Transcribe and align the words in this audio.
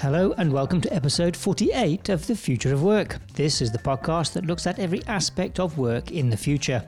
Hello, 0.00 0.32
and 0.38 0.50
welcome 0.50 0.80
to 0.80 0.94
episode 0.94 1.36
48 1.36 2.08
of 2.08 2.26
The 2.26 2.34
Future 2.34 2.72
of 2.72 2.82
Work. 2.82 3.18
This 3.34 3.60
is 3.60 3.70
the 3.70 3.76
podcast 3.76 4.32
that 4.32 4.46
looks 4.46 4.66
at 4.66 4.78
every 4.78 5.04
aspect 5.04 5.60
of 5.60 5.76
work 5.76 6.10
in 6.10 6.30
the 6.30 6.38
future, 6.38 6.82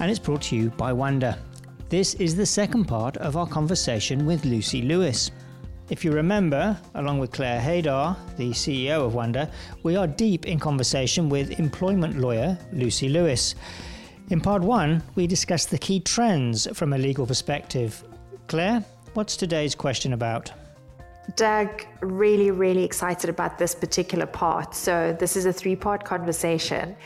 and 0.00 0.10
it's 0.10 0.18
brought 0.18 0.42
to 0.42 0.56
you 0.56 0.70
by 0.70 0.90
Wndyr. 0.90 1.38
This 1.90 2.14
is 2.14 2.34
the 2.34 2.44
second 2.44 2.86
part 2.86 3.16
of 3.18 3.36
our 3.36 3.46
conversation 3.46 4.26
with 4.26 4.44
Lucy 4.44 4.82
Lewis. 4.82 5.30
If 5.90 6.04
you 6.04 6.10
remember, 6.10 6.76
along 6.96 7.20
with 7.20 7.30
Claire 7.30 7.60
Haydar, 7.60 8.16
the 8.36 8.50
CEO 8.50 9.06
of 9.06 9.12
Wndyr, 9.12 9.48
we 9.84 9.94
are 9.94 10.08
deep 10.08 10.48
in 10.48 10.58
conversation 10.58 11.28
with 11.28 11.60
employment 11.60 12.18
lawyer 12.18 12.58
Lucy 12.72 13.08
Lewis. 13.08 13.54
In 14.30 14.40
part 14.40 14.62
one, 14.62 15.04
we 15.14 15.28
discussed 15.28 15.70
the 15.70 15.78
key 15.78 16.00
trends 16.00 16.66
from 16.76 16.94
a 16.94 16.98
legal 16.98 17.28
perspective. 17.28 18.02
Claire, 18.48 18.84
what's 19.14 19.36
today's 19.36 19.76
question 19.76 20.14
about? 20.14 20.50
Doug, 21.36 21.86
really, 22.00 22.50
really 22.50 22.82
excited 22.82 23.30
about 23.30 23.58
this 23.58 23.74
particular 23.74 24.26
part. 24.26 24.74
So, 24.74 25.16
this 25.18 25.36
is 25.36 25.46
a 25.46 25.52
three 25.52 25.76
part 25.76 26.04
conversation, 26.04 26.96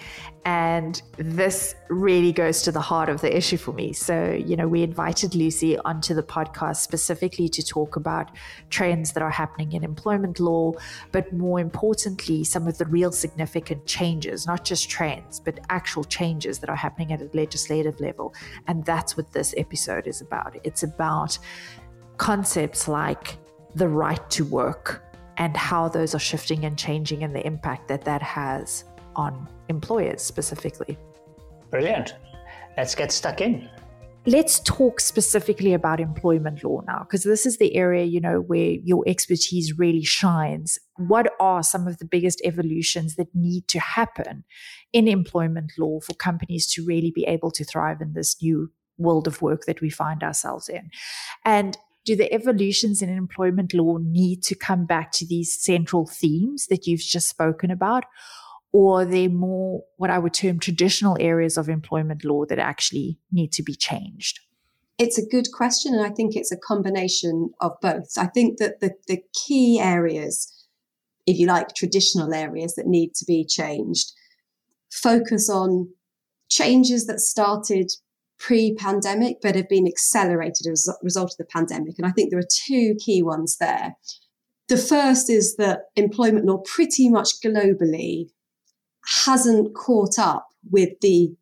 and 0.45 1.01
this 1.17 1.75
really 1.89 2.33
goes 2.33 2.61
to 2.63 2.73
the 2.73 2.81
heart 2.81 3.09
of 3.09 3.23
the 3.23 3.35
issue 3.35 3.57
for 3.57 3.73
me. 3.73 3.95
So, 3.95 4.33
you 4.33 4.57
know, 4.57 4.69
we 4.69 4.83
invited 4.83 5.35
Lucy 5.35 5.79
onto 5.79 6.15
the 6.15 6.23
podcast 6.23 6.77
specifically 6.77 7.49
to 7.49 7.63
talk 7.63 7.97
about 7.97 8.31
trends 8.69 9.13
that 9.13 9.23
are 9.23 9.31
happening 9.31 9.73
in 9.73 9.83
employment 9.83 10.39
law, 10.41 10.73
but 11.13 11.33
more 11.33 11.61
importantly, 11.61 12.45
some 12.45 12.67
of 12.69 12.77
the 12.77 12.85
real 12.87 13.11
significant 13.11 13.87
changes, 13.87 14.47
not 14.47 14.65
just 14.67 14.91
trends, 14.91 15.41
but 15.41 15.61
actual 15.71 16.05
changes 16.05 16.59
that 16.59 16.69
are 16.69 16.77
happening 16.77 17.13
at 17.13 17.23
a 17.23 17.31
legislative 17.33 17.99
level. 17.99 18.35
And 18.67 18.85
that's 18.85 19.17
what 19.17 19.33
this 19.33 19.55
episode 19.57 20.07
is 20.07 20.21
about. 20.21 20.57
It's 20.63 20.83
about 20.83 21.39
concepts 22.19 22.87
like 22.87 23.39
the 23.75 23.89
right 23.89 24.31
to 24.31 24.45
work 24.45 25.03
and 25.37 25.57
how 25.57 25.89
those 25.89 26.15
are 26.15 26.21
shifting 26.21 26.65
and 26.65 26.79
changing 26.79 27.25
and 27.25 27.35
the 27.35 27.45
impact 27.47 27.89
that 27.89 28.05
that 28.05 28.23
has 28.23 28.85
on 29.17 29.49
employers 29.69 30.23
specifically. 30.23 30.97
Brilliant. 31.71 32.15
Let's 32.77 32.95
get 32.95 33.11
stuck 33.11 33.41
in. 33.41 33.69
Let's 34.27 34.61
talk 34.61 35.01
specifically 35.01 35.75
about 35.75 36.01
employment 36.01 36.65
law 36.65 36.81
now, 36.87 37.01
because 37.01 37.25
this 37.25 37.45
is 37.45 37.59
the 37.59 37.77
area, 37.77 38.05
you 38.05 38.21
know, 38.21 38.41
where 38.41 38.71
your 38.71 39.05
expertise 39.07 39.79
really 39.79 40.03
shines. 40.03 40.79
What 40.97 41.35
are 41.41 41.63
some 41.63 41.87
of 41.87 41.99
the 41.99 42.07
biggest 42.07 42.41
evolutions 42.43 43.17
that 43.17 43.29
need 43.35 43.69
to 43.69 43.79
happen 43.79 44.45
in 44.95 45.09
employment 45.09 45.73
law 45.77 46.01
for 46.01 46.15
companies 46.15 46.67
to 46.69 46.85
really 46.87 47.13
be 47.15 47.25
able 47.25 47.51
to 47.51 47.65
thrive 47.65 48.01
in 48.01 48.15
this 48.15 48.41
new 48.41 48.71
world 48.97 49.27
of 49.27 49.43
work 49.43 49.67
that 49.67 49.83
we 49.83 49.91
find 49.91 50.23
ourselves 50.23 50.71
in? 50.71 50.91
And 51.45 51.77
do 52.05 52.15
the 52.15 52.33
evolutions 52.33 53.01
in 53.03 53.09
employment 53.09 53.73
law 53.73 53.99
need 53.99 54.43
to 54.45 54.55
come 54.55 54.85
back 54.85 55.11
to 55.13 55.27
these 55.27 55.59
central 55.59 56.07
themes 56.07 56.67
that 56.67 56.87
you've 56.87 57.01
just 57.01 57.29
spoken 57.29 57.71
about? 57.71 58.05
Or 58.73 59.03
are 59.03 59.05
there 59.05 59.29
more 59.29 59.85
what 59.97 60.11
I 60.11 60.19
would 60.19 60.35
term 60.35 60.59
traditional 60.59 61.17
areas 61.21 61.57
of 61.57 61.69
employment 61.69 62.25
law 62.25 62.45
that 62.47 62.59
actually 62.59 63.19
need 63.33 63.53
to 63.53 63.63
be 63.63 63.75
changed? 63.75 64.41
It's 64.99 65.19
a 65.19 65.27
good 65.27 65.51
question, 65.53 65.95
and 65.95 66.05
I 66.05 66.11
think 66.11 66.37
it's 66.37 66.53
a 66.53 66.57
combination 66.57 67.51
of 67.61 67.73
both. 67.81 68.13
I 68.17 68.27
think 68.27 68.59
that 68.59 68.81
the, 68.81 68.93
the 69.09 69.23
key 69.33 69.81
areas, 69.81 70.67
if 71.27 71.39
you 71.39 71.47
like, 71.47 71.75
traditional 71.75 72.33
areas 72.33 72.75
that 72.75 72.87
need 72.87 73.15
to 73.15 73.25
be 73.25 73.45
changed, 73.45 74.13
focus 74.91 75.51
on 75.51 75.89
changes 76.49 77.07
that 77.07 77.21
started 77.21 77.91
pre-pandemic, 78.39 79.39
but 79.43 79.55
have 79.55 79.69
been 79.69 79.87
accelerated 79.87 80.67
as 80.71 80.89
a 80.89 80.95
result 81.03 81.33
of 81.33 81.37
the 81.39 81.45
pandemic. 81.45 81.95
And 81.99 82.07
I 82.07 82.11
think 82.11 82.31
there 82.31 82.41
are 82.41 82.49
two 82.51 82.95
key 82.99 83.23
ones 83.23 83.57
there. 83.59 83.97
The 84.69 84.77
first 84.77 85.31
is 85.31 85.57
that 85.57 85.83
employment 85.97 86.47
law 86.47 86.59
pretty 86.59 87.09
much 87.09 87.41
globally 87.45 88.31
hasn't 89.25 89.75
caught 89.75 90.19
up 90.19 90.49
with 90.71 90.91
the 91.01 91.35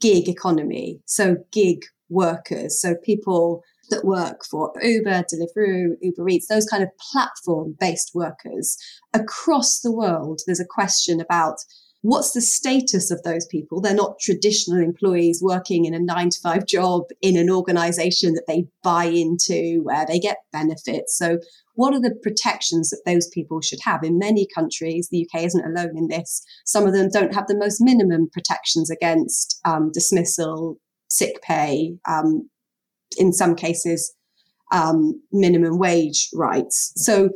gig 0.00 0.28
economy. 0.28 1.00
So 1.06 1.36
gig 1.52 1.84
workers, 2.08 2.80
so 2.80 2.94
people 2.94 3.62
that 3.90 4.04
work 4.04 4.44
for 4.44 4.72
Uber, 4.82 5.24
Deliveroo, 5.24 5.94
Uber 6.00 6.28
Eats, 6.28 6.48
those 6.48 6.66
kind 6.66 6.82
of 6.82 6.90
platform 6.98 7.76
based 7.80 8.12
workers 8.14 8.76
across 9.14 9.80
the 9.80 9.92
world. 9.92 10.40
There's 10.46 10.60
a 10.60 10.66
question 10.66 11.20
about 11.20 11.56
what's 12.02 12.32
the 12.32 12.40
status 12.40 13.10
of 13.10 13.22
those 13.22 13.46
people? 13.46 13.80
They're 13.80 13.94
not 13.94 14.20
traditional 14.20 14.80
employees 14.80 15.40
working 15.42 15.84
in 15.84 15.94
a 15.94 15.98
nine 15.98 16.30
to 16.30 16.40
five 16.40 16.66
job 16.66 17.04
in 17.22 17.36
an 17.36 17.50
organization 17.50 18.34
that 18.34 18.44
they 18.46 18.66
buy 18.82 19.04
into 19.04 19.80
where 19.82 20.06
they 20.06 20.18
get 20.18 20.38
benefits. 20.52 21.16
So 21.16 21.38
what 21.74 21.94
are 21.94 22.00
the 22.00 22.14
protections 22.22 22.90
that 22.90 23.02
those 23.04 23.28
people 23.28 23.60
should 23.60 23.80
have? 23.84 24.02
In 24.02 24.18
many 24.18 24.46
countries, 24.54 25.08
the 25.10 25.26
UK 25.26 25.44
isn't 25.44 25.64
alone 25.64 25.96
in 25.96 26.08
this. 26.08 26.42
Some 26.64 26.86
of 26.86 26.92
them 26.92 27.08
don't 27.10 27.34
have 27.34 27.46
the 27.46 27.56
most 27.56 27.80
minimum 27.80 28.28
protections 28.32 28.90
against 28.90 29.60
um, 29.64 29.90
dismissal, 29.92 30.78
sick 31.10 31.40
pay, 31.42 31.96
um, 32.08 32.48
in 33.16 33.32
some 33.32 33.54
cases, 33.54 34.14
um, 34.72 35.20
minimum 35.32 35.78
wage 35.78 36.28
rights. 36.34 36.92
So 36.96 37.30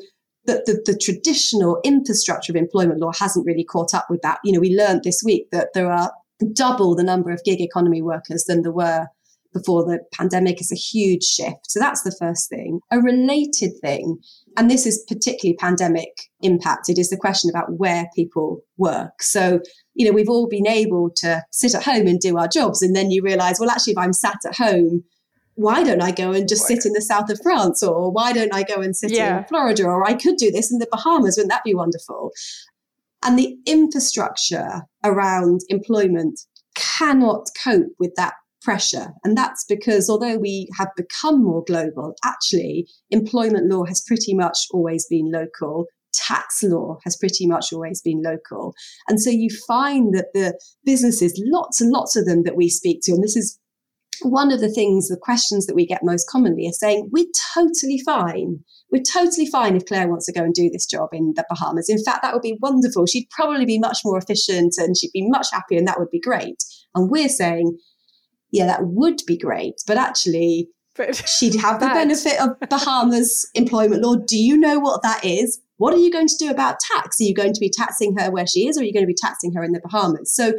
that 0.46 0.66
the, 0.66 0.82
the 0.84 0.98
traditional 0.98 1.80
infrastructure 1.84 2.52
of 2.52 2.56
employment 2.56 3.00
law 3.00 3.12
hasn't 3.18 3.46
really 3.46 3.64
caught 3.64 3.94
up 3.94 4.06
with 4.10 4.22
that. 4.22 4.38
You 4.44 4.52
know, 4.52 4.60
we 4.60 4.76
learned 4.76 5.04
this 5.04 5.22
week 5.24 5.50
that 5.52 5.68
there 5.74 5.90
are 5.90 6.12
double 6.52 6.94
the 6.94 7.04
number 7.04 7.30
of 7.30 7.44
gig 7.44 7.60
economy 7.60 8.02
workers 8.02 8.44
than 8.44 8.62
there 8.62 8.72
were 8.72 9.06
before 9.52 9.84
the 9.84 10.00
pandemic 10.12 10.60
is 10.60 10.72
a 10.72 10.76
huge 10.76 11.22
shift. 11.22 11.70
So 11.70 11.78
that's 11.78 12.02
the 12.02 12.16
first 12.18 12.48
thing. 12.48 12.80
A 12.90 13.00
related 13.00 13.72
thing, 13.82 14.18
and 14.56 14.70
this 14.70 14.86
is 14.86 15.04
particularly 15.08 15.56
pandemic 15.56 16.08
impacted, 16.40 16.98
is 16.98 17.10
the 17.10 17.16
question 17.16 17.50
about 17.50 17.78
where 17.78 18.08
people 18.16 18.62
work. 18.78 19.22
So, 19.22 19.60
you 19.94 20.06
know, 20.06 20.12
we've 20.12 20.28
all 20.28 20.48
been 20.48 20.66
able 20.66 21.10
to 21.16 21.44
sit 21.50 21.74
at 21.74 21.84
home 21.84 22.06
and 22.06 22.18
do 22.18 22.38
our 22.38 22.48
jobs. 22.48 22.82
And 22.82 22.96
then 22.96 23.10
you 23.10 23.22
realize, 23.22 23.60
well, 23.60 23.70
actually, 23.70 23.92
if 23.92 23.98
I'm 23.98 24.14
sat 24.14 24.38
at 24.46 24.56
home, 24.56 25.04
why 25.54 25.84
don't 25.84 26.02
I 26.02 26.10
go 26.10 26.32
and 26.32 26.48
just 26.48 26.66
sit 26.66 26.86
in 26.86 26.92
the 26.92 27.02
south 27.02 27.30
of 27.30 27.40
France? 27.42 27.82
Or 27.82 28.10
why 28.10 28.32
don't 28.32 28.54
I 28.54 28.62
go 28.62 28.80
and 28.80 28.96
sit 28.96 29.12
yeah. 29.12 29.38
in 29.38 29.44
Florida? 29.44 29.84
Or 29.84 30.06
I 30.06 30.14
could 30.14 30.36
do 30.36 30.50
this 30.50 30.72
in 30.72 30.78
the 30.78 30.88
Bahamas. 30.90 31.36
Wouldn't 31.36 31.50
that 31.50 31.64
be 31.64 31.74
wonderful? 31.74 32.30
And 33.22 33.38
the 33.38 33.56
infrastructure 33.66 34.82
around 35.04 35.60
employment 35.68 36.40
cannot 36.74 37.48
cope 37.62 37.92
with 37.98 38.14
that 38.16 38.34
pressure. 38.62 39.08
And 39.24 39.36
that's 39.36 39.64
because 39.68 40.08
although 40.08 40.36
we 40.36 40.68
have 40.78 40.88
become 40.96 41.42
more 41.42 41.62
global, 41.64 42.14
actually, 42.24 42.88
employment 43.10 43.70
law 43.70 43.84
has 43.84 44.00
pretty 44.00 44.34
much 44.34 44.58
always 44.72 45.06
been 45.08 45.30
local. 45.30 45.86
Tax 46.14 46.62
law 46.62 46.98
has 47.04 47.16
pretty 47.16 47.46
much 47.46 47.72
always 47.72 48.00
been 48.02 48.22
local. 48.22 48.74
And 49.08 49.20
so 49.20 49.30
you 49.30 49.48
find 49.66 50.14
that 50.14 50.28
the 50.34 50.58
businesses, 50.84 51.40
lots 51.46 51.80
and 51.80 51.90
lots 51.90 52.16
of 52.16 52.26
them 52.26 52.42
that 52.44 52.56
we 52.56 52.68
speak 52.68 53.00
to, 53.04 53.12
and 53.12 53.22
this 53.22 53.36
is 53.36 53.58
one 54.24 54.52
of 54.52 54.60
the 54.60 54.68
things, 54.68 55.08
the 55.08 55.16
questions 55.16 55.66
that 55.66 55.74
we 55.74 55.86
get 55.86 56.00
most 56.02 56.28
commonly 56.28 56.66
is 56.66 56.78
saying, 56.78 57.08
we're 57.12 57.26
totally 57.54 58.00
fine. 58.04 58.60
We're 58.90 59.02
totally 59.02 59.46
fine 59.46 59.76
if 59.76 59.86
Claire 59.86 60.08
wants 60.08 60.26
to 60.26 60.32
go 60.32 60.42
and 60.42 60.52
do 60.52 60.68
this 60.70 60.86
job 60.86 61.08
in 61.12 61.32
the 61.36 61.44
Bahamas. 61.48 61.88
In 61.88 62.02
fact, 62.02 62.22
that 62.22 62.32
would 62.32 62.42
be 62.42 62.58
wonderful. 62.60 63.06
She'd 63.06 63.28
probably 63.30 63.64
be 63.64 63.78
much 63.78 63.98
more 64.04 64.18
efficient 64.18 64.74
and 64.78 64.96
she'd 64.96 65.12
be 65.12 65.28
much 65.28 65.48
happier 65.52 65.78
and 65.78 65.88
that 65.88 65.98
would 65.98 66.10
be 66.10 66.20
great. 66.20 66.62
And 66.94 67.10
we're 67.10 67.28
saying, 67.28 67.78
yeah, 68.50 68.66
that 68.66 68.84
would 68.84 69.22
be 69.26 69.38
great. 69.38 69.74
But 69.86 69.96
actually, 69.96 70.68
but 70.94 71.16
she'd 71.16 71.60
have 71.60 71.80
the 71.80 71.86
benefit 71.94 72.40
of 72.40 72.50
Bahamas 72.68 73.48
employment 73.54 74.02
law. 74.02 74.16
Do 74.16 74.36
you 74.36 74.56
know 74.56 74.78
what 74.78 75.02
that 75.02 75.24
is? 75.24 75.60
What 75.78 75.94
are 75.94 75.98
you 75.98 76.12
going 76.12 76.28
to 76.28 76.36
do 76.38 76.50
about 76.50 76.76
tax? 76.92 77.16
Are 77.18 77.24
you 77.24 77.34
going 77.34 77.54
to 77.54 77.60
be 77.60 77.70
taxing 77.70 78.14
her 78.18 78.30
where 78.30 78.46
she 78.46 78.68
is, 78.68 78.76
or 78.76 78.82
are 78.82 78.84
you 78.84 78.92
going 78.92 79.04
to 79.04 79.08
be 79.08 79.16
taxing 79.20 79.52
her 79.54 79.64
in 79.64 79.72
the 79.72 79.80
Bahamas? 79.82 80.34
So 80.34 80.52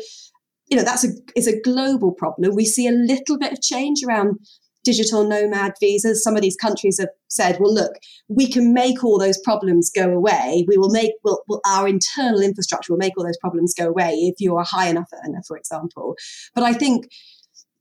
you 0.73 0.79
know, 0.79 0.84
that's 0.84 1.03
a 1.03 1.09
is 1.35 1.45
a 1.45 1.61
global 1.61 2.11
problem. 2.11 2.56
We 2.56 2.66
see 2.66 2.88
a 2.88 2.91
little 2.91 3.38
bit 3.38 3.53
of 3.53 3.61
change 3.61 4.01
around 4.03 4.39
digital 4.83 5.24
nomad 5.24 5.74
visas. 5.80 6.24
Some 6.24 6.36
of 6.36 6.42
these 6.42 6.56
countries 6.56 7.00
have 7.00 7.09
said, 7.27 7.59
well, 7.59 7.71
look, 7.71 7.92
we 8.27 8.51
can 8.51 8.74
make 8.74 9.03
all 9.03 9.19
those 9.19 9.38
problems 9.44 9.92
go 9.95 10.09
away. 10.09 10.65
We 10.68 10.80
will 10.80 10.89
make, 10.89 11.12
we'll, 11.24 11.44
we'll, 11.48 11.62
our 11.63 11.88
internal 11.88 12.42
infrastructure 12.42 12.92
will 12.92 12.98
make 12.98 13.15
all 13.15 13.24
those 13.24 13.38
problems 13.38 13.75
go 13.77 13.88
away 13.88 14.13
if 14.13 14.38
you're 14.39 14.62
a 14.62 14.65
high 14.65 14.88
enough 14.88 15.09
earner, 15.24 15.44
for 15.48 15.57
example. 15.57 16.15
But 16.56 16.63
I 16.63 16.74
think, 16.74 17.06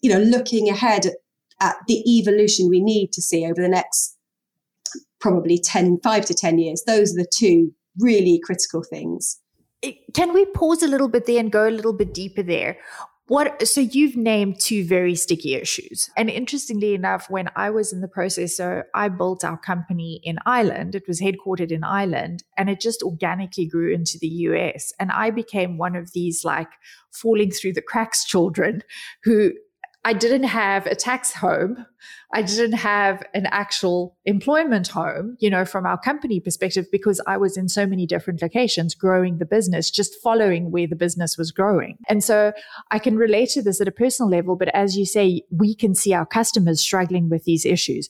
you 0.02 0.10
know, 0.10 0.20
looking 0.20 0.68
ahead 0.68 1.06
at, 1.06 1.14
at 1.60 1.76
the 1.88 2.04
evolution 2.18 2.68
we 2.68 2.82
need 2.82 3.10
to 3.14 3.22
see 3.22 3.46
over 3.46 3.62
the 3.62 3.70
next 3.70 4.18
probably 5.18 5.58
10, 5.58 6.00
five 6.04 6.26
to 6.26 6.34
10 6.34 6.58
years, 6.58 6.82
those 6.86 7.14
are 7.14 7.22
the 7.22 7.32
two 7.34 7.72
really 7.98 8.38
critical 8.44 8.82
things 8.82 9.38
can 10.14 10.32
we 10.32 10.44
pause 10.46 10.82
a 10.82 10.88
little 10.88 11.08
bit 11.08 11.26
there 11.26 11.40
and 11.40 11.50
go 11.50 11.68
a 11.68 11.70
little 11.70 11.92
bit 11.92 12.14
deeper 12.14 12.42
there? 12.42 12.78
What 13.28 13.66
so 13.66 13.80
you've 13.80 14.16
named 14.16 14.60
two 14.60 14.84
very 14.84 15.14
sticky 15.14 15.54
issues. 15.54 16.10
And 16.16 16.28
interestingly 16.28 16.92
enough, 16.92 17.30
when 17.30 17.48
I 17.56 17.70
was 17.70 17.92
in 17.92 18.00
the 18.00 18.08
process, 18.08 18.56
so 18.56 18.82
I 18.94 19.08
built 19.08 19.44
our 19.44 19.56
company 19.56 20.20
in 20.24 20.38
Ireland. 20.44 20.94
It 20.94 21.04
was 21.06 21.20
headquartered 21.20 21.70
in 21.70 21.84
Ireland 21.84 22.42
and 22.58 22.68
it 22.68 22.80
just 22.80 23.02
organically 23.02 23.66
grew 23.66 23.92
into 23.94 24.18
the 24.20 24.28
US. 24.28 24.92
And 24.98 25.10
I 25.12 25.30
became 25.30 25.78
one 25.78 25.96
of 25.96 26.12
these 26.12 26.44
like 26.44 26.68
falling 27.10 27.52
through 27.52 27.74
the 27.74 27.82
cracks 27.82 28.24
children 28.24 28.82
who 29.22 29.52
I 30.04 30.14
didn't 30.14 30.44
have 30.44 30.86
a 30.86 30.96
tax 30.96 31.32
home. 31.32 31.86
I 32.32 32.42
didn't 32.42 32.72
have 32.72 33.22
an 33.34 33.46
actual 33.46 34.16
employment 34.24 34.88
home, 34.88 35.36
you 35.38 35.48
know, 35.48 35.64
from 35.64 35.86
our 35.86 35.98
company 35.98 36.40
perspective, 36.40 36.86
because 36.90 37.20
I 37.26 37.36
was 37.36 37.56
in 37.56 37.68
so 37.68 37.86
many 37.86 38.06
different 38.06 38.42
locations 38.42 38.94
growing 38.94 39.38
the 39.38 39.44
business, 39.44 39.90
just 39.90 40.16
following 40.22 40.72
where 40.72 40.88
the 40.88 40.96
business 40.96 41.38
was 41.38 41.52
growing. 41.52 41.98
And 42.08 42.24
so 42.24 42.52
I 42.90 42.98
can 42.98 43.16
relate 43.16 43.50
to 43.50 43.62
this 43.62 43.80
at 43.80 43.86
a 43.86 43.92
personal 43.92 44.30
level. 44.30 44.56
But 44.56 44.74
as 44.74 44.96
you 44.96 45.06
say, 45.06 45.42
we 45.50 45.74
can 45.74 45.94
see 45.94 46.12
our 46.14 46.26
customers 46.26 46.80
struggling 46.80 47.28
with 47.28 47.44
these 47.44 47.64
issues. 47.64 48.08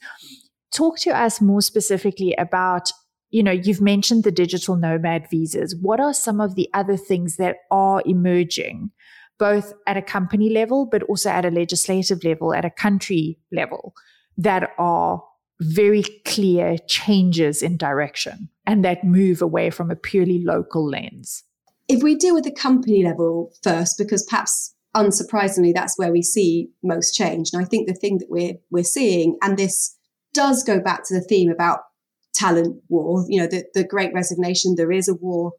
Talk 0.73 0.99
to 1.01 1.11
us 1.11 1.41
more 1.43 1.61
specifically 1.61 2.35
about 2.39 2.91
you 3.33 3.43
know, 3.43 3.51
you've 3.51 3.81
mentioned 3.81 4.25
the 4.25 4.31
digital 4.31 4.77
nomad 4.77 5.27
visas. 5.31 5.75
What 5.75 6.01
are 6.01 6.13
some 6.13 6.39
of 6.39 6.55
the 6.55 6.69
other 6.75 6.99
things 6.99 7.37
that 7.37 7.57
are 7.71 8.03
emerging 8.05 8.91
both 9.39 9.73
at 9.87 9.97
a 9.97 10.03
company 10.03 10.51
level, 10.51 10.87
but 10.87 11.03
also 11.05 11.31
at 11.31 11.45
a 11.45 11.51
legislative 11.51 12.25
level, 12.25 12.55
at 12.55 12.65
a 12.65 12.71
country 12.71 13.39
level, 13.51 13.95
that 14.37 14.71
are 14.79 15.23
very 15.61 16.03
clear 16.25 16.77
changes 16.89 17.63
in 17.63 17.77
direction 17.77 18.49
and 18.67 18.85
that 18.85 19.05
move 19.05 19.43
away 19.43 19.71
from 19.71 19.91
a 19.91 19.97
purely 19.97 20.43
local 20.43 20.89
lens. 20.89 21.45
If 21.89 22.03
we 22.03 22.15
deal 22.15 22.35
with 22.35 22.45
the 22.45 22.53
company 22.53 23.05
level 23.05 23.53
first, 23.63 23.99
because 23.99 24.25
perhaps 24.25 24.75
unsurprisingly, 24.97 25.73
that's 25.75 25.99
where 25.99 26.13
we 26.13 26.23
see 26.23 26.69
most 26.83 27.13
change. 27.13 27.51
And 27.53 27.63
I 27.63 27.67
think 27.67 27.87
the 27.87 27.95
thing 27.95 28.19
that 28.19 28.31
we're 28.31 28.55
we're 28.71 28.85
seeing, 28.85 29.37
and 29.43 29.57
this 29.57 29.97
does 30.35 30.63
go 30.63 30.81
back 30.81 31.05
to 31.07 31.15
the 31.15 31.21
theme 31.21 31.51
about 31.51 31.81
talent 32.35 32.83
war, 32.89 33.25
you 33.29 33.41
know, 33.41 33.47
the, 33.47 33.65
the 33.75 33.85
great 33.85 34.13
resignation, 34.15 34.75
there 34.77 34.93
is 34.93 35.09
a 35.09 35.15
war. 35.15 35.53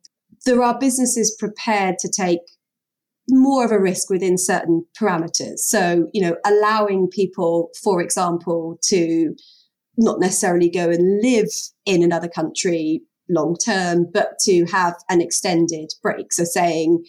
There 0.45 0.63
are 0.63 0.77
businesses 0.77 1.35
prepared 1.39 1.99
to 1.99 2.09
take 2.09 2.39
more 3.29 3.63
of 3.63 3.71
a 3.71 3.79
risk 3.79 4.09
within 4.09 4.37
certain 4.37 4.85
parameters. 4.99 5.59
So, 5.59 6.07
you 6.13 6.21
know, 6.21 6.35
allowing 6.45 7.07
people, 7.07 7.69
for 7.81 8.01
example, 8.01 8.77
to 8.85 9.35
not 9.97 10.19
necessarily 10.19 10.69
go 10.69 10.89
and 10.89 11.21
live 11.21 11.49
in 11.85 12.03
another 12.03 12.27
country 12.27 13.01
long 13.29 13.55
term, 13.63 14.07
but 14.11 14.37
to 14.41 14.65
have 14.65 14.95
an 15.09 15.21
extended 15.21 15.91
break. 16.01 16.33
So 16.33 16.43
saying, 16.43 17.03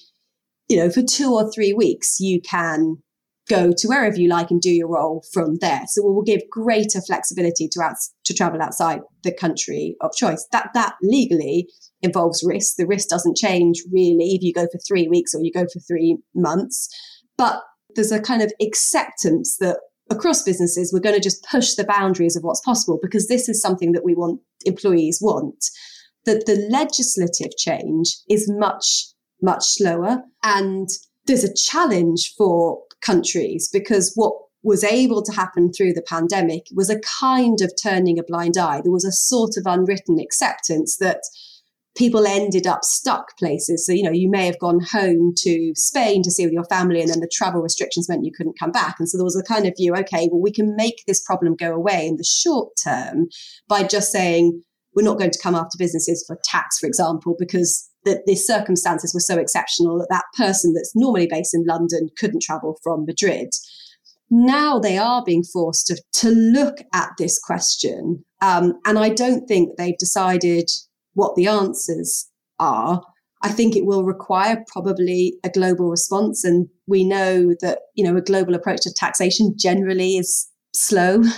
you 0.69 0.77
know, 0.77 0.91
for 0.91 1.03
two 1.03 1.33
or 1.33 1.51
three 1.51 1.73
weeks, 1.73 2.21
you 2.21 2.41
can 2.41 2.99
go 3.49 3.73
to 3.77 3.89
wherever 3.89 4.17
you 4.17 4.29
like 4.29 4.51
and 4.51 4.61
do 4.61 4.71
your 4.71 4.89
role 4.89 5.25
from 5.33 5.57
there. 5.61 5.83
So 5.89 6.03
we 6.03 6.13
will 6.13 6.23
give 6.23 6.41
greater 6.51 7.01
flexibility 7.01 7.69
to 7.69 7.83
out, 7.83 7.97
to 8.25 8.35
travel 8.35 8.63
outside 8.63 9.01
the 9.23 9.33
country 9.33 9.97
of 10.01 10.15
choice. 10.15 10.47
That 10.53 10.71
that 10.75 10.95
legally 11.03 11.69
involves 12.03 12.45
risk. 12.47 12.77
The 12.77 12.87
risk 12.87 13.09
doesn't 13.09 13.37
change 13.37 13.83
really 13.93 14.35
if 14.35 14.43
you 14.43 14.53
go 14.53 14.67
for 14.71 14.79
three 14.87 15.09
weeks 15.09 15.35
or 15.35 15.43
you 15.43 15.53
go 15.53 15.67
for 15.73 15.81
three 15.81 16.19
months. 16.35 16.89
But 17.37 17.63
there's 17.95 18.13
a 18.13 18.21
kind 18.21 18.43
of 18.43 18.53
acceptance 18.61 19.57
that 19.59 19.79
across 20.11 20.43
businesses, 20.43 20.93
we're 20.93 21.01
going 21.01 21.17
to 21.17 21.21
just 21.21 21.45
push 21.51 21.75
the 21.75 21.85
boundaries 21.85 22.37
of 22.37 22.43
what's 22.43 22.61
possible 22.61 22.99
because 23.01 23.29
this 23.29 23.49
is 23.49 23.61
something 23.61 23.93
that 23.93 24.05
we 24.05 24.15
want 24.15 24.41
employees 24.65 25.19
want. 25.21 25.65
That 26.27 26.47
the 26.47 26.57
legislative 26.71 27.55
change 27.59 28.17
is 28.31 28.51
much, 28.51 29.09
much 29.43 29.65
slower. 29.65 30.23
And 30.43 30.89
there's 31.27 31.45
a 31.45 31.55
challenge 31.55 32.33
for 32.37 32.81
countries 33.05 33.69
because 33.73 34.13
what 34.15 34.33
was 34.63 34.83
able 34.83 35.23
to 35.23 35.33
happen 35.33 35.71
through 35.73 35.93
the 35.93 36.03
pandemic 36.03 36.67
was 36.75 36.89
a 36.89 37.01
kind 37.01 37.61
of 37.61 37.73
turning 37.81 38.19
a 38.19 38.23
blind 38.23 38.57
eye. 38.57 38.81
There 38.83 38.93
was 38.93 39.05
a 39.05 39.13
sort 39.13 39.57
of 39.59 39.65
unwritten 39.67 40.19
acceptance 40.19 40.97
that 40.97 41.21
people 41.97 42.27
ended 42.27 42.67
up 42.67 42.83
stuck 42.83 43.37
places. 43.39 43.87
So, 43.87 43.93
you 43.93 44.03
know, 44.03 44.11
you 44.11 44.29
may 44.29 44.47
have 44.47 44.59
gone 44.59 44.81
home 44.81 45.33
to 45.39 45.73
Spain 45.77 46.23
to 46.23 46.31
see 46.31 46.45
with 46.45 46.53
your 46.53 46.65
family, 46.65 47.01
and 47.01 47.11
then 47.11 47.21
the 47.21 47.31
travel 47.33 47.63
restrictions 47.63 48.09
meant 48.09 48.25
you 48.25 48.33
couldn't 48.37 48.59
come 48.59 48.73
back. 48.73 48.97
And 48.99 49.09
so 49.09 49.17
there 49.17 49.25
was 49.25 49.39
a 49.39 49.45
kind 49.45 49.67
of 49.67 49.75
view, 49.77 49.95
okay, 49.97 50.29
well, 50.31 50.41
we 50.41 50.51
can 50.51 50.75
make 50.77 51.05
this 51.07 51.23
problem 51.23 51.55
go 51.55 51.73
away 51.75 52.07
in 52.07 52.17
the 52.17 52.25
short 52.25 52.73
term 52.83 53.29
by 53.69 53.85
just 53.85 54.11
saying, 54.11 54.63
we're 54.95 55.03
not 55.03 55.19
going 55.19 55.31
to 55.31 55.43
come 55.43 55.55
after 55.55 55.77
businesses 55.79 56.25
for 56.27 56.39
tax, 56.45 56.79
for 56.79 56.87
example, 56.87 57.35
because 57.39 57.91
the, 58.05 58.23
the 58.27 58.37
circumstances 58.37 59.15
were 59.15 59.21
so 59.21 59.39
exceptional 59.39 59.99
that 59.99 60.09
that 60.11 60.25
person 60.37 60.75
that's 60.75 60.93
normally 60.95 61.27
based 61.27 61.55
in 61.55 61.65
London 61.67 62.09
couldn't 62.19 62.43
travel 62.43 62.79
from 62.83 63.07
Madrid. 63.07 63.49
Now 64.31 64.79
they 64.79 64.99
are 64.99 65.23
being 65.25 65.45
forced 65.45 65.87
to, 65.89 66.03
to 66.21 66.31
look 66.31 66.79
at 66.93 67.11
this 67.19 67.39
question. 67.39 68.25
Um, 68.41 68.75
and 68.85 68.99
I 68.99 69.11
don't 69.11 69.47
think 69.47 69.77
they've 69.77 69.99
decided 69.99 70.71
what 71.15 71.37
the 71.37 71.47
answers 71.47 72.29
are, 72.59 73.03
I 73.43 73.49
think 73.49 73.77
it 73.77 73.85
will 73.85 74.05
require 74.05 74.65
probably 74.69 75.35
a 75.45 75.51
global 75.51 75.91
response. 75.91 76.45
And 76.45 76.69
we 76.87 77.05
know 77.05 77.55
that, 77.61 77.81
you 77.95 78.03
know, 78.03 78.17
a 78.17 78.23
global 78.23 78.55
approach 78.55 78.81
to 78.83 78.93
taxation 78.93 79.55
generally 79.57 80.17
is 80.17 80.49
slow. 80.75 81.23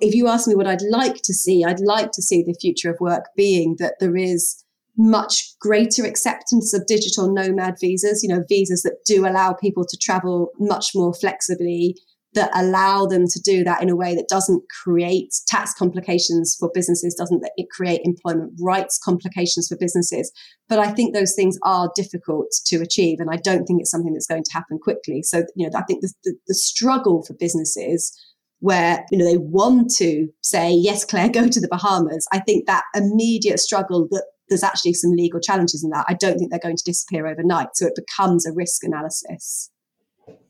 If 0.00 0.16
you 0.16 0.26
ask 0.26 0.48
me 0.48 0.56
what 0.56 0.66
I'd 0.66 0.82
like 0.82 1.22
to 1.22 1.32
see, 1.32 1.62
I'd 1.62 1.78
like 1.78 2.10
to 2.12 2.22
see 2.22 2.42
the 2.42 2.56
future 2.60 2.90
of 2.90 2.98
work 2.98 3.26
being 3.36 3.76
that 3.78 4.00
there 4.00 4.16
is 4.16 4.61
much 4.96 5.54
greater 5.60 6.04
acceptance 6.04 6.74
of 6.74 6.86
digital 6.86 7.32
nomad 7.32 7.74
visas, 7.80 8.22
you 8.22 8.28
know, 8.28 8.44
visas 8.48 8.82
that 8.82 8.96
do 9.06 9.26
allow 9.26 9.52
people 9.52 9.84
to 9.86 9.96
travel 9.96 10.50
much 10.58 10.90
more 10.94 11.14
flexibly 11.14 11.96
that 12.34 12.50
allow 12.54 13.04
them 13.04 13.26
to 13.26 13.40
do 13.40 13.62
that 13.62 13.82
in 13.82 13.90
a 13.90 13.96
way 13.96 14.14
that 14.14 14.28
doesn't 14.28 14.62
create 14.82 15.34
tax 15.46 15.74
complications 15.74 16.56
for 16.58 16.70
businesses, 16.72 17.14
doesn't 17.14 17.44
it 17.56 17.66
create 17.70 18.00
employment 18.04 18.52
rights 18.60 18.98
complications 18.98 19.68
for 19.68 19.76
businesses. 19.76 20.32
But 20.68 20.78
I 20.78 20.92
think 20.92 21.14
those 21.14 21.34
things 21.34 21.58
are 21.62 21.92
difficult 21.94 22.46
to 22.66 22.76
achieve. 22.80 23.20
And 23.20 23.28
I 23.30 23.36
don't 23.36 23.66
think 23.66 23.80
it's 23.80 23.90
something 23.90 24.14
that's 24.14 24.26
going 24.26 24.44
to 24.44 24.52
happen 24.52 24.78
quickly. 24.78 25.22
So, 25.22 25.44
you 25.56 25.68
know, 25.68 25.78
I 25.78 25.82
think 25.82 26.00
the, 26.00 26.12
the, 26.24 26.34
the 26.48 26.54
struggle 26.54 27.22
for 27.22 27.34
businesses 27.34 28.18
where, 28.60 29.04
you 29.10 29.18
know, 29.18 29.24
they 29.24 29.38
want 29.38 29.90
to 29.96 30.28
say, 30.40 30.72
yes, 30.72 31.04
Claire, 31.04 31.28
go 31.28 31.48
to 31.48 31.60
the 31.60 31.68
Bahamas. 31.68 32.26
I 32.32 32.38
think 32.38 32.66
that 32.66 32.84
immediate 32.94 33.58
struggle 33.58 34.08
that 34.10 34.24
there's 34.52 34.62
actually 34.62 34.92
some 34.92 35.12
legal 35.12 35.40
challenges 35.40 35.82
in 35.82 35.90
that. 35.90 36.04
I 36.08 36.14
don't 36.14 36.38
think 36.38 36.50
they're 36.50 36.60
going 36.60 36.76
to 36.76 36.84
disappear 36.84 37.26
overnight. 37.26 37.68
So 37.74 37.86
it 37.86 37.94
becomes 37.96 38.46
a 38.46 38.52
risk 38.52 38.84
analysis. 38.84 39.70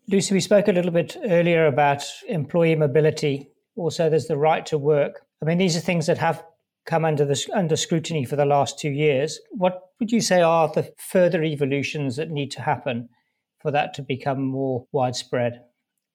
Lucy, 0.08 0.34
we 0.34 0.40
spoke 0.40 0.68
a 0.68 0.72
little 0.72 0.90
bit 0.90 1.16
earlier 1.24 1.66
about 1.66 2.02
employee 2.28 2.74
mobility. 2.74 3.48
Also, 3.76 4.10
there's 4.10 4.26
the 4.26 4.36
right 4.36 4.66
to 4.66 4.76
work. 4.76 5.22
I 5.40 5.44
mean, 5.44 5.58
these 5.58 5.76
are 5.76 5.80
things 5.80 6.06
that 6.06 6.18
have 6.18 6.44
come 6.84 7.04
under 7.04 7.24
the, 7.24 7.50
under 7.54 7.76
scrutiny 7.76 8.24
for 8.24 8.36
the 8.36 8.44
last 8.44 8.78
two 8.78 8.90
years. 8.90 9.40
What 9.52 9.80
would 10.00 10.10
you 10.10 10.20
say 10.20 10.42
are 10.42 10.68
the 10.68 10.92
further 10.98 11.42
evolutions 11.42 12.16
that 12.16 12.30
need 12.30 12.50
to 12.52 12.62
happen 12.62 13.08
for 13.60 13.70
that 13.70 13.94
to 13.94 14.02
become 14.02 14.42
more 14.42 14.86
widespread? 14.92 15.62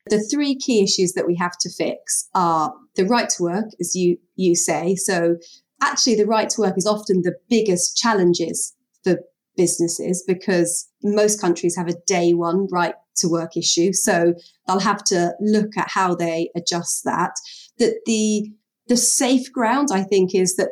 The 0.10 0.20
three 0.20 0.56
key 0.56 0.84
issues 0.84 1.14
that 1.14 1.28
we 1.28 1.36
have 1.36 1.58
to 1.60 1.70
fix 1.70 2.30
are 2.34 2.74
the 2.96 3.06
right 3.06 3.30
to 3.30 3.44
work, 3.44 3.66
as 3.80 3.96
you 3.96 4.18
you 4.36 4.56
say. 4.56 4.96
So, 4.96 5.38
actually, 5.82 6.16
the 6.16 6.26
right 6.26 6.50
to 6.50 6.62
work 6.62 6.78
is 6.78 6.88
often 6.88 7.22
the 7.22 7.36
biggest 7.50 7.98
challenges 7.98 8.76
for 9.04 9.20
businesses 9.56 10.24
because 10.28 10.88
most 11.04 11.42
countries 11.42 11.76
have 11.76 11.88
a 11.88 12.00
day 12.06 12.34
one 12.34 12.68
right 12.72 12.94
to 13.18 13.28
work 13.28 13.58
issue. 13.58 13.92
So 13.94 14.34
they'll 14.68 14.80
have 14.80 15.04
to 15.06 15.34
look 15.40 15.76
at 15.78 15.90
how 15.90 16.16
they 16.16 16.50
adjust 16.56 17.04
that. 17.04 17.32
That 17.80 18.00
the 18.06 18.52
the 18.88 18.98
safe 18.98 19.52
ground, 19.52 19.90
I 19.92 20.04
think, 20.04 20.34
is 20.34 20.56
that 20.56 20.70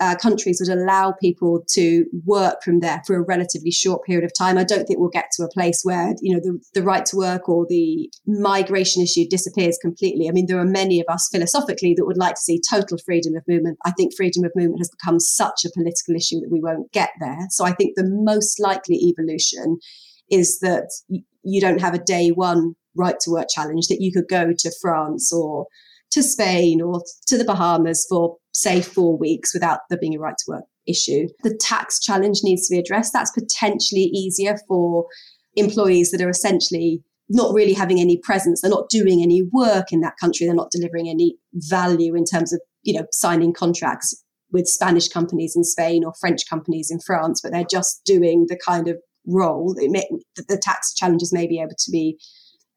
uh, 0.00 0.16
countries 0.16 0.60
would 0.60 0.76
allow 0.76 1.12
people 1.12 1.62
to 1.68 2.04
work 2.24 2.62
from 2.62 2.80
there 2.80 3.02
for 3.06 3.16
a 3.16 3.22
relatively 3.22 3.70
short 3.70 4.04
period 4.04 4.24
of 4.24 4.32
time. 4.36 4.58
I 4.58 4.64
don't 4.64 4.84
think 4.84 4.98
we'll 4.98 5.10
get 5.10 5.30
to 5.36 5.44
a 5.44 5.48
place 5.48 5.82
where 5.84 6.14
you 6.20 6.34
know 6.34 6.40
the, 6.40 6.58
the 6.74 6.82
right 6.82 7.04
to 7.06 7.16
work 7.16 7.48
or 7.48 7.66
the 7.68 8.10
migration 8.26 9.02
issue 9.02 9.24
disappears 9.28 9.78
completely. 9.80 10.28
I 10.28 10.32
mean, 10.32 10.46
there 10.46 10.58
are 10.58 10.64
many 10.64 11.00
of 11.00 11.06
us 11.08 11.28
philosophically 11.32 11.94
that 11.94 12.06
would 12.06 12.18
like 12.18 12.34
to 12.34 12.40
see 12.40 12.60
total 12.68 12.98
freedom 12.98 13.36
of 13.36 13.44
movement. 13.46 13.78
I 13.84 13.92
think 13.92 14.14
freedom 14.16 14.44
of 14.44 14.52
movement 14.54 14.80
has 14.80 14.90
become 14.90 15.20
such 15.20 15.64
a 15.64 15.70
political 15.74 16.16
issue 16.16 16.40
that 16.40 16.50
we 16.50 16.60
won't 16.60 16.92
get 16.92 17.10
there. 17.20 17.46
So 17.50 17.64
I 17.64 17.72
think 17.72 17.94
the 17.96 18.08
most 18.08 18.60
likely 18.60 18.96
evolution 18.96 19.78
is 20.30 20.60
that 20.60 20.90
you 21.42 21.60
don't 21.60 21.80
have 21.80 21.94
a 21.94 21.98
day 21.98 22.28
one 22.28 22.74
right 22.96 23.18
to 23.20 23.30
work 23.30 23.46
challenge 23.48 23.86
that 23.88 24.00
you 24.00 24.12
could 24.12 24.28
go 24.28 24.52
to 24.56 24.72
France 24.80 25.32
or 25.32 25.66
to 26.12 26.22
Spain 26.22 26.80
or 26.80 27.02
to 27.26 27.38
the 27.38 27.44
Bahamas 27.44 28.06
for 28.08 28.36
say 28.52 28.82
four 28.82 29.16
weeks 29.16 29.54
without 29.54 29.80
there 29.88 29.98
being 29.98 30.14
a 30.14 30.18
right 30.18 30.36
to 30.36 30.44
work 30.48 30.64
issue. 30.86 31.28
The 31.42 31.56
tax 31.60 32.00
challenge 32.00 32.40
needs 32.42 32.66
to 32.66 32.74
be 32.74 32.80
addressed. 32.80 33.12
That's 33.12 33.30
potentially 33.30 34.10
easier 34.12 34.56
for 34.66 35.06
employees 35.56 36.10
that 36.10 36.20
are 36.20 36.28
essentially 36.28 37.02
not 37.28 37.54
really 37.54 37.72
having 37.72 38.00
any 38.00 38.18
presence. 38.18 38.60
They're 38.60 38.70
not 38.70 38.88
doing 38.90 39.22
any 39.22 39.42
work 39.52 39.92
in 39.92 40.00
that 40.00 40.16
country. 40.20 40.46
They're 40.46 40.54
not 40.54 40.72
delivering 40.72 41.08
any 41.08 41.36
value 41.54 42.16
in 42.16 42.24
terms 42.24 42.52
of, 42.52 42.60
you 42.82 42.98
know, 42.98 43.06
signing 43.12 43.52
contracts 43.52 44.24
with 44.52 44.66
Spanish 44.66 45.08
companies 45.08 45.54
in 45.54 45.62
Spain 45.62 46.04
or 46.04 46.12
French 46.20 46.42
companies 46.50 46.90
in 46.90 46.98
France, 46.98 47.40
but 47.40 47.52
they're 47.52 47.64
just 47.70 48.02
doing 48.04 48.46
the 48.48 48.58
kind 48.66 48.88
of 48.88 48.98
role. 49.26 49.76
May, 49.78 50.08
the 50.34 50.58
tax 50.60 50.92
challenges 50.92 51.32
may 51.32 51.46
be 51.46 51.60
able 51.60 51.76
to 51.78 51.90
be 51.92 52.18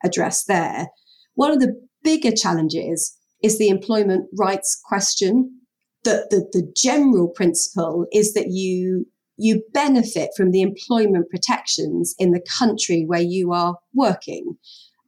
addressed 0.03 0.47
there. 0.47 0.87
One 1.33 1.51
of 1.51 1.59
the 1.59 1.73
bigger 2.03 2.31
challenges 2.31 3.17
is 3.43 3.59
the 3.59 3.69
employment 3.69 4.27
rights 4.37 4.79
question. 4.83 5.59
That 6.05 6.31
the, 6.31 6.49
the 6.51 6.69
general 6.75 7.29
principle 7.29 8.07
is 8.11 8.33
that 8.33 8.47
you 8.49 9.05
you 9.37 9.63
benefit 9.73 10.29
from 10.35 10.51
the 10.51 10.61
employment 10.61 11.29
protections 11.29 12.13
in 12.19 12.31
the 12.31 12.43
country 12.57 13.03
where 13.05 13.21
you 13.21 13.51
are 13.51 13.77
working. 13.93 14.57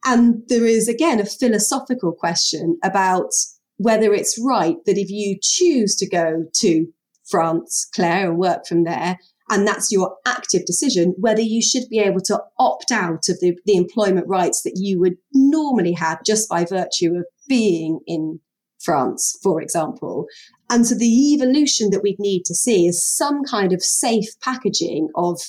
And 0.04 0.42
there 0.48 0.64
is, 0.64 0.88
again, 0.88 1.20
a 1.20 1.26
philosophical 1.26 2.12
question 2.12 2.78
about 2.82 3.30
whether 3.78 4.14
it's 4.14 4.40
right 4.42 4.76
that 4.86 4.98
if 4.98 5.10
you 5.10 5.36
choose 5.42 5.94
to 5.96 6.08
go 6.08 6.44
to 6.54 6.86
France, 7.28 7.88
Claire, 7.94 8.30
and 8.30 8.38
work 8.38 8.66
from 8.66 8.84
there, 8.84 9.18
and 9.48 9.66
that's 9.66 9.92
your 9.92 10.16
active 10.26 10.66
decision, 10.66 11.14
whether 11.18 11.40
you 11.40 11.62
should 11.62 11.88
be 11.88 12.00
able 12.00 12.20
to 12.22 12.40
opt 12.58 12.90
out 12.90 13.28
of 13.28 13.38
the, 13.40 13.56
the 13.64 13.76
employment 13.76 14.26
rights 14.26 14.62
that 14.62 14.74
you 14.76 14.98
would 15.00 15.16
normally 15.32 15.92
have 15.92 16.24
just 16.24 16.48
by 16.48 16.64
virtue 16.64 17.14
of 17.14 17.24
being 17.48 18.00
in 18.06 18.40
France, 18.82 19.38
for 19.42 19.60
example. 19.62 20.26
And 20.68 20.86
so 20.86 20.94
the 20.94 21.34
evolution 21.34 21.90
that 21.90 22.02
we'd 22.02 22.18
need 22.18 22.44
to 22.46 22.54
see 22.54 22.86
is 22.86 23.06
some 23.06 23.44
kind 23.44 23.72
of 23.72 23.82
safe 23.82 24.28
packaging 24.42 25.08
of 25.14 25.40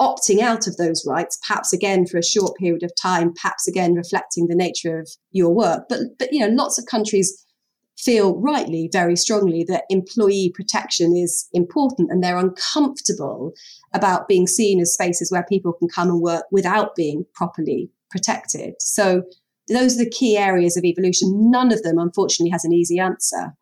opting 0.00 0.40
out 0.40 0.66
of 0.66 0.76
those 0.76 1.04
rights, 1.06 1.38
perhaps 1.46 1.72
again 1.72 2.06
for 2.06 2.18
a 2.18 2.24
short 2.24 2.56
period 2.58 2.82
of 2.82 2.92
time, 3.00 3.32
perhaps 3.32 3.66
again 3.66 3.94
reflecting 3.94 4.46
the 4.46 4.54
nature 4.54 4.98
of 4.98 5.08
your 5.30 5.54
work. 5.54 5.84
But, 5.88 6.00
but 6.18 6.32
you 6.32 6.40
know, 6.40 6.54
lots 6.54 6.78
of 6.78 6.86
countries 6.86 7.45
feel 7.98 8.38
rightly 8.38 8.88
very 8.92 9.16
strongly 9.16 9.64
that 9.64 9.84
employee 9.88 10.52
protection 10.54 11.16
is 11.16 11.48
important 11.52 12.10
and 12.10 12.22
they're 12.22 12.36
uncomfortable 12.36 13.52
about 13.94 14.28
being 14.28 14.46
seen 14.46 14.80
as 14.80 14.92
spaces 14.92 15.30
where 15.30 15.44
people 15.48 15.72
can 15.72 15.88
come 15.88 16.08
and 16.08 16.20
work 16.20 16.44
without 16.50 16.94
being 16.94 17.24
properly 17.34 17.90
protected. 18.10 18.74
So 18.80 19.22
those 19.68 19.96
are 19.96 20.04
the 20.04 20.10
key 20.10 20.36
areas 20.36 20.76
of 20.76 20.84
evolution. 20.84 21.50
None 21.50 21.72
of 21.72 21.82
them, 21.82 21.98
unfortunately, 21.98 22.50
has 22.50 22.64
an 22.64 22.72
easy 22.72 22.98
answer. 22.98 23.54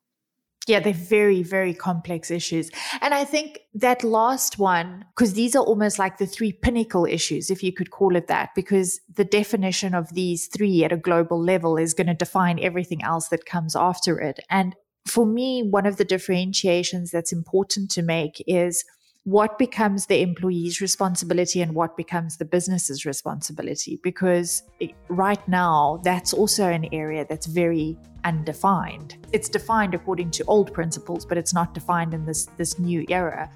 Yeah, 0.66 0.80
they're 0.80 0.94
very, 0.94 1.42
very 1.42 1.75
complex 1.75 2.30
issues. 2.30 2.71
And 3.02 3.12
I 3.12 3.25
think 3.25 3.61
that 3.75 4.02
last 4.02 4.59
one, 4.59 5.04
because 5.14 5.35
these 5.35 5.54
are 5.54 5.62
almost 5.62 5.99
like 5.99 6.16
the 6.16 6.26
three 6.26 6.52
pinnacle 6.52 7.04
issues, 7.04 7.50
if 7.50 7.62
you 7.62 7.73
could 7.73 7.90
call 7.90 8.16
it 8.16 8.28
that, 8.28 8.50
because 8.54 9.00
the 9.14 9.26
definition 9.26 9.94
of 9.94 10.14
these 10.14 10.47
three 10.47 10.83
at 10.83 10.92
a 10.92 10.97
global 10.97 11.38
level 11.38 11.76
is 11.76 11.92
going 11.92 12.06
to 12.06 12.14
define 12.14 12.59
everything 12.61 13.02
else 13.02 13.28
that 13.28 13.44
comes 13.44 13.76
after 13.76 14.18
it. 14.18 14.40
And 14.49 14.75
for 15.06 15.26
me, 15.26 15.62
one 15.62 15.85
of 15.85 15.99
the 15.99 16.04
differentiations 16.04 17.11
that's 17.11 17.33
important 17.33 17.90
to 17.90 18.02
make 18.02 18.42
is 18.47 18.85
what 19.25 19.59
becomes 19.59 20.07
the 20.07 20.21
employee's 20.21 20.83
responsibility 20.83 21.62
and 21.62 21.75
what 21.75 21.97
becomes 21.97 22.37
the 22.37 22.45
business's 22.45 23.07
responsibility? 23.07 23.99
Because 24.02 24.62
right 25.09 25.49
now 25.49 26.00
that's 26.04 26.35
also 26.35 26.69
an 26.69 26.87
area 26.93 27.26
that's 27.28 27.47
very 27.47 27.99
undefined. 28.25 29.16
It's 29.33 29.49
defined 29.49 29.95
according 29.95 30.31
to 30.33 30.45
old 30.45 30.73
principles 30.73 31.25
but 31.25 31.38
it's 31.38 31.54
not 31.54 31.73
defined 31.75 32.12
in 32.12 32.26
this 32.26 32.47
this 32.59 32.78
new 32.78 33.04
era. 33.09 33.50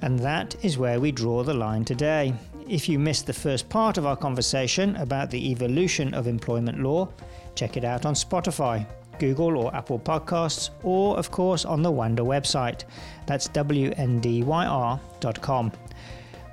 And 0.00 0.18
that 0.18 0.56
is 0.64 0.76
where 0.76 0.98
we 0.98 1.12
draw 1.12 1.44
the 1.44 1.54
line 1.54 1.84
today. 1.84 2.34
If 2.68 2.88
you 2.88 2.98
missed 2.98 3.26
the 3.26 3.32
first 3.32 3.68
part 3.68 3.98
of 3.98 4.06
our 4.06 4.16
conversation 4.16 4.96
about 4.96 5.30
the 5.30 5.50
evolution 5.50 6.14
of 6.14 6.26
employment 6.26 6.80
law 6.80 7.08
check 7.54 7.76
it 7.76 7.84
out 7.84 8.06
on 8.06 8.14
spotify 8.14 8.86
Google 9.22 9.56
or 9.56 9.74
Apple 9.74 10.00
Podcasts, 10.00 10.70
or 10.82 11.16
of 11.16 11.30
course 11.30 11.64
on 11.64 11.82
the 11.82 11.92
Wndyr 11.92 12.26
website. 12.26 12.82
That's 13.26 13.46
wndyr.com. 13.46 14.92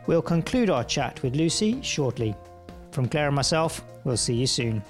We'll 0.05 0.21
conclude 0.21 0.69
our 0.69 0.83
chat 0.83 1.23
with 1.23 1.35
Lucy 1.35 1.81
shortly. 1.81 2.35
From 2.91 3.07
Claire 3.07 3.27
and 3.27 3.35
myself, 3.35 3.83
we'll 4.03 4.17
see 4.17 4.35
you 4.35 4.47
soon. 4.47 4.83